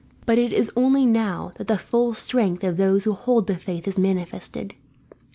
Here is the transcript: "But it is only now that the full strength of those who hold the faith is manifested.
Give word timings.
"But 0.25 0.39
it 0.39 0.51
is 0.51 0.71
only 0.75 1.05
now 1.05 1.51
that 1.57 1.67
the 1.67 1.77
full 1.77 2.15
strength 2.15 2.63
of 2.63 2.75
those 2.77 3.03
who 3.03 3.13
hold 3.13 3.45
the 3.45 3.55
faith 3.55 3.87
is 3.87 3.99
manifested. 3.99 4.73